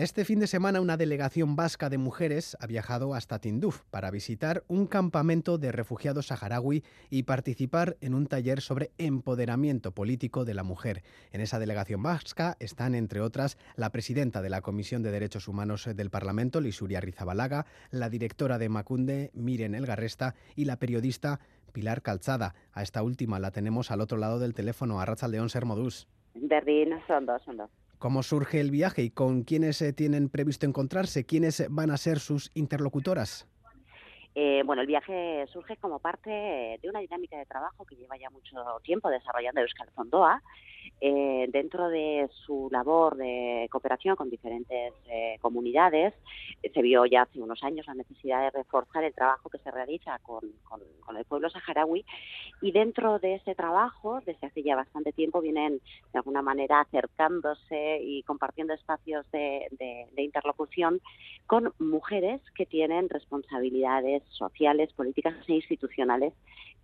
[0.00, 4.64] Este fin de semana una delegación vasca de mujeres ha viajado hasta Tinduf para visitar
[4.66, 10.62] un campamento de refugiados saharaui y participar en un taller sobre empoderamiento político de la
[10.62, 11.02] mujer.
[11.32, 15.86] En esa delegación vasca están, entre otras, la presidenta de la Comisión de Derechos Humanos
[15.94, 21.40] del Parlamento, Lisuria Rizabalaga, la directora de Macunde, Miren Elgarresta, y la periodista
[21.74, 22.54] Pilar Calzada.
[22.72, 26.08] A esta última la tenemos al otro lado del teléfono, a León Sermodús.
[26.32, 27.70] Berlín, son dos, son dos.
[28.00, 31.26] ¿Cómo surge el viaje y con quiénes eh, tienen previsto encontrarse?
[31.26, 33.46] ¿Quiénes van a ser sus interlocutoras?
[34.34, 38.30] Eh, bueno, el viaje surge como parte de una dinámica de trabajo que lleva ya
[38.30, 40.42] mucho tiempo desarrollando Euskal Fondoa.
[41.02, 46.12] Eh, dentro de su labor de cooperación con diferentes eh, comunidades,
[46.62, 49.70] eh, se vio ya hace unos años la necesidad de reforzar el trabajo que se
[49.70, 50.44] realiza con,
[51.16, 52.04] el pueblo saharaui.
[52.60, 55.80] Y dentro de ese trabajo, desde hace ya bastante tiempo, vienen
[56.12, 59.68] de alguna manera acercándose y compartiendo espacios de,
[60.18, 61.00] interlocución
[61.46, 66.32] con mujeres que tienen responsabilidades sociales, políticas e institucionales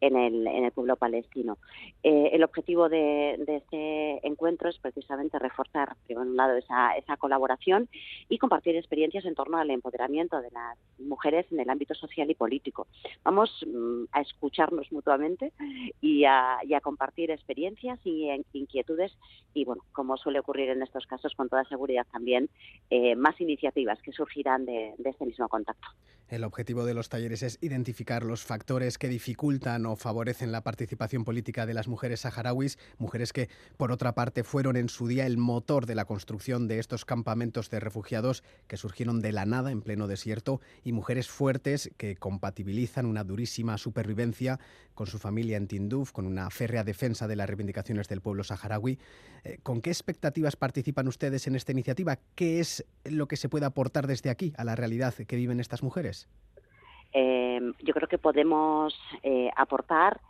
[0.00, 1.56] en el, en el pueblo palestino.
[2.02, 7.88] el objetivo de, este encuentro es precisamente reforzar, por un lado, esa, esa colaboración
[8.28, 12.34] y compartir experiencias en torno al empoderamiento de las mujeres en el ámbito social y
[12.34, 12.86] político.
[13.22, 15.52] Vamos mm, a escucharnos mutuamente
[16.00, 19.12] y a, compartir experiencias y inquietudes
[19.54, 22.50] y, bueno, como suele ocurrir en estos casos, con toda seguridad también,
[22.90, 25.88] eh, más iniciativas que surgirán de este mismo contacto.
[26.28, 31.22] El objetivo de los talleres es identificar los factores que dificultan o favorecen la participación
[31.22, 35.36] política de las mujeres saharauis, mujeres que, por otra parte, fueron en su día el
[35.36, 39.82] motor de la construcción de estos campamentos de refugiados que surgieron de la nada en
[39.82, 44.58] pleno desierto y mujeres fuertes que compatibilizan una durísima supervivencia
[44.94, 48.98] con su familia en Tinduf, con una férrea defensa de las reivindicaciones del pueblo saharaui.
[49.44, 52.18] Eh, ¿Con qué expectativas participan ustedes en esta iniciativa?
[52.34, 55.82] ¿Qué es lo que se puede aportar desde aquí a la realidad que viven estas
[55.82, 56.23] mujeres?
[57.12, 60.20] Eh, yo creo que podemos eh, aportar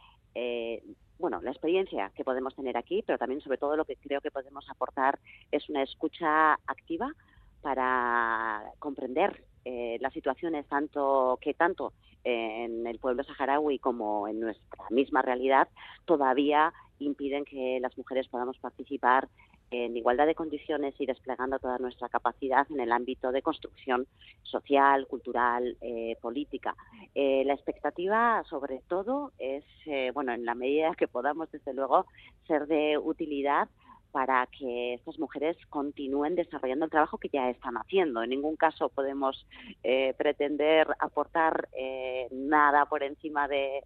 [1.17, 4.33] bueno, la experiencia que podemos tener aquí, pero también sobre todo lo que creo que
[4.33, 5.19] podemos aportar
[5.53, 7.15] es una escucha activa
[7.63, 14.85] para comprender eh, las situaciones tanto que tanto en el pueblo saharaui como en nuestra
[14.91, 15.69] misma realidad
[16.05, 19.29] todavía impiden que las mujeres podamos participar
[19.71, 24.07] en igualdad de condiciones y desplegando toda nuestra capacidad en el ámbito de construcción
[24.43, 26.77] social, cultural, eh, política.
[27.15, 32.07] Eh, la expectativa, sobre todo, es, eh, bueno, en la medida que podamos, desde luego,
[32.47, 33.69] ser de utilidad
[34.15, 38.23] para que estas mujeres continúen desarrollando el trabajo que ya están haciendo.
[38.23, 39.45] En ningún caso podemos
[39.83, 43.83] eh, pretender aportar eh, nada por encima de,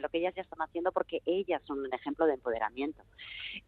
[0.00, 3.02] lo que ellas ya están haciendo porque ellas son un ejemplo de empoderamiento.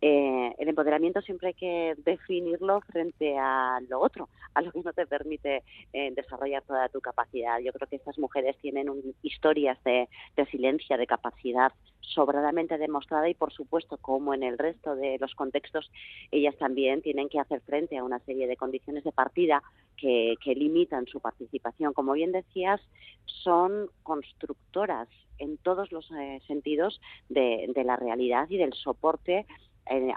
[0.01, 4.93] Eh, el empoderamiento siempre hay que definirlo frente a lo otro, a lo que no
[4.93, 7.59] te permite desarrollar toda tu capacidad.
[7.59, 8.87] Yo creo que estas mujeres tienen
[9.23, 11.73] historias de resiliencia, de capacidad
[12.15, 15.91] sobradamente demostrada y, por supuesto, como en el resto de los contextos,
[16.31, 19.63] ellas también tienen que hacer frente a una serie de condiciones de partida
[19.97, 21.93] que, limitan su participación.
[21.93, 22.81] Como bien decías,
[23.25, 29.47] son constructoras en todos los eh, sentidos de, de la realidad y del soporte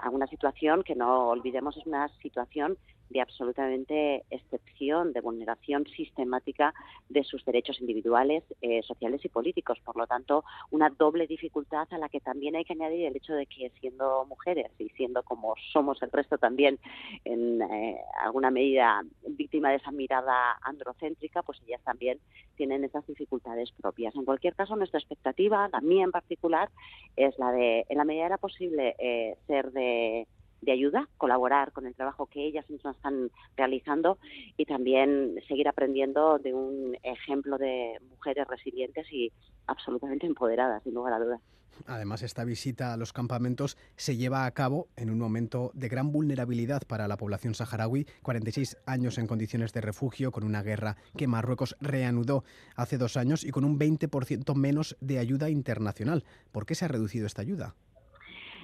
[0.00, 2.78] a una situación que no olvidemos es una situación
[3.10, 6.74] de absolutamente excepción, de vulneración sistemática
[7.08, 9.78] de sus derechos individuales, eh, sociales y políticos.
[9.84, 13.34] Por lo tanto, una doble dificultad a la que también hay que añadir el hecho
[13.34, 16.78] de que siendo mujeres y siendo como somos el resto también
[17.24, 22.18] en eh, alguna medida víctima de esa mirada androcéntrica, pues ellas también
[22.56, 24.14] tienen esas dificultades propias.
[24.14, 26.70] En cualquier caso, nuestra expectativa, la mía en particular,
[27.16, 30.26] es la de, en la medida era posible, eh, ser de
[30.60, 34.18] de ayuda, colaborar con el trabajo que ellas mismas están realizando
[34.56, 39.32] y también seguir aprendiendo de un ejemplo de mujeres resilientes y
[39.66, 41.40] absolutamente empoderadas, sin lugar a dudas.
[41.86, 46.10] Además, esta visita a los campamentos se lleva a cabo en un momento de gran
[46.10, 51.28] vulnerabilidad para la población saharaui, 46 años en condiciones de refugio, con una guerra que
[51.28, 52.44] Marruecos reanudó
[52.74, 56.24] hace dos años y con un 20% menos de ayuda internacional.
[56.52, 57.74] ¿Por qué se ha reducido esta ayuda?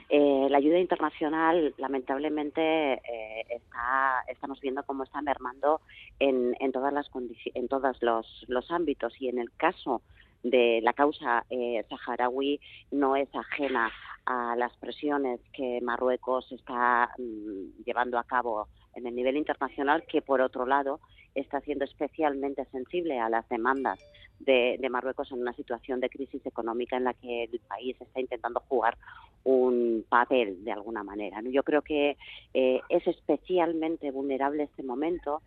[0.09, 2.61] Eh, la ayuda internacional, lamentablemente,
[2.95, 5.81] eh, está, estamos viendo cómo está mermando
[6.19, 7.11] en, todas las
[7.55, 9.21] en todos los, los ámbitos.
[9.21, 10.03] Y en el caso
[10.43, 12.61] de la causa eh, saharaui
[12.91, 13.91] no es ajena
[14.27, 20.23] a las presiones que Marruecos está mm, llevando a cabo en el nivel internacional, que
[20.23, 21.01] por otro lado
[21.35, 23.99] está siendo especialmente sensible a las demandas
[24.41, 28.61] de, Marruecos en una situación de crisis económica en la que el país está intentando
[28.69, 28.97] jugar
[29.43, 31.41] un papel de alguna manera.
[31.43, 32.17] Yo creo que
[32.53, 35.43] eh, es especialmente vulnerable este momento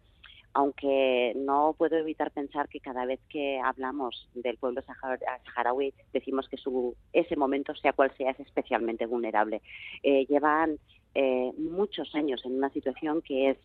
[0.58, 6.58] aunque no puedo evitar pensar que cada vez que hablamos del pueblo saharaui decimos que
[6.58, 9.62] su, ese momento, sea cual sea, es especialmente vulnerable.
[10.02, 10.80] Eh, llevan
[11.20, 13.58] eh, muchos años en una situación que es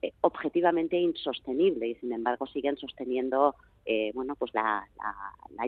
[0.00, 3.54] eh, objetivamente insostenible y sin embargo siguen sosteniendo
[3.86, 4.86] eh, bueno pues la,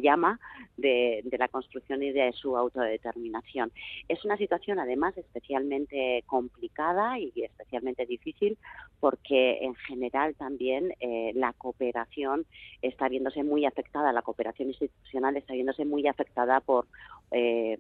[0.03, 0.39] llama
[0.77, 3.73] de, la construcción y de su autodeterminación.
[4.09, 8.59] Es una situación además especialmente complicada y especialmente difícil
[9.01, 12.47] porque en general también eh, la cooperación
[12.83, 16.87] está viéndose muy afectada la cooperación institucional está viéndose muy afectada por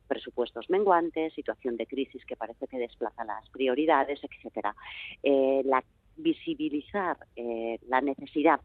[0.08, 4.74] presupuestos menguantes situación de crisis que parece que desplaza las prioridades etcétera.
[5.22, 5.84] La
[6.16, 8.60] visibilizar eh, la necesidad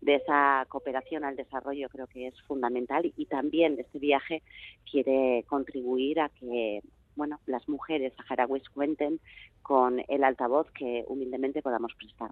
[0.00, 4.42] de esa cooperación al desarrollo creo que es fundamental y también este viaje
[4.90, 6.82] quiere contribuir a que
[7.14, 9.20] bueno las mujeres saharauis cuenten
[9.62, 12.30] con el altavoz que humildemente podamos prestar.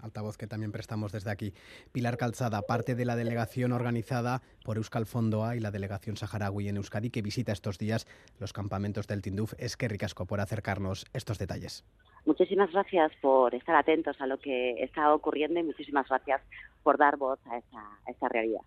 [0.00, 1.54] Altavoz que también prestamos desde aquí.
[1.92, 6.76] Pilar Calzada, parte de la delegación organizada por Euskal Fondoa y la delegación saharaui en
[6.76, 8.06] Euskadi que visita estos días
[8.38, 9.54] los campamentos del Tinduf.
[9.58, 11.84] Es que ricasco por acercarnos estos detalles.
[12.26, 16.42] Muchísimas gracias por estar atentos a lo que está ocurriendo y muchísimas gracias
[16.82, 18.62] por dar voz a esa, a esa realidad.